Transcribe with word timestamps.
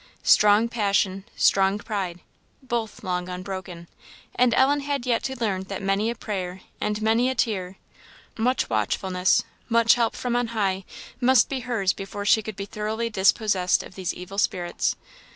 Strong 0.23 0.67
passion 0.69 1.25
strong 1.35 1.77
pride 1.77 2.21
both 2.63 3.03
long 3.03 3.29
unbroken; 3.29 3.87
and 4.33 4.51
Ellen 4.55 4.79
had 4.79 5.05
yet 5.05 5.21
to 5.25 5.39
learn 5.39 5.61
that 5.65 5.79
many 5.83 6.09
a 6.09 6.15
prayer 6.15 6.61
and 6.81 6.99
many 7.03 7.29
a 7.29 7.35
tear, 7.35 7.75
much 8.35 8.67
watchfulness, 8.67 9.43
much 9.69 9.93
help 9.93 10.15
from 10.15 10.35
on 10.35 10.47
high, 10.57 10.85
must 11.19 11.49
be 11.49 11.59
hers 11.59 11.93
before 11.93 12.25
she 12.25 12.41
could 12.41 12.55
be 12.55 12.65
thoroughly 12.65 13.11
dispossessed 13.11 13.83
of 13.83 13.93
these 13.93 14.11
evil 14.11 14.39
spirits. 14.39 14.95